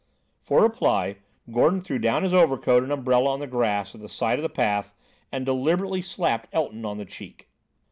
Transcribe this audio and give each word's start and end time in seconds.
For 0.41 0.63
reply, 0.63 1.17
Gordon 1.51 1.83
threw 1.83 1.99
down 1.99 2.23
his 2.23 2.33
overcoat 2.33 2.81
and 2.81 2.91
umbrella 2.91 3.29
on 3.29 3.39
the 3.39 3.45
grass 3.45 3.93
at 3.93 4.01
the 4.01 4.09
side 4.09 4.39
of 4.39 4.41
the 4.41 4.49
path, 4.49 4.91
and 5.31 5.45
deliberately 5.45 6.01
slapped 6.01 6.49
Elton 6.51 6.85
on 6.85 6.97
the 6.97 7.05
cheek. 7.05 7.49